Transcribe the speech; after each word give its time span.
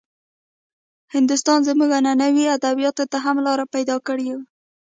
هندوستان 1.13 1.59
زموږ 1.67 1.89
عنعنوي 1.99 2.45
ادبياتو 2.57 3.03
ته 3.11 3.17
هم 3.25 3.37
لاره 3.45 3.65
پيدا 3.75 3.95
کړې 4.07 4.27
وه. 4.33 4.41